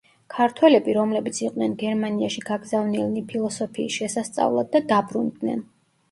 ქართველები, 0.33 0.93
რომლებიც 0.97 1.41
იყვნენ 1.41 1.73
გერმანიაში 1.83 2.41
გაგზავნილნი 2.47 3.23
ფილოსოფიის 3.33 3.99
შესასწავლად 3.99 4.71
და 4.77 4.81
დაბრუნდნენ. 4.93 5.61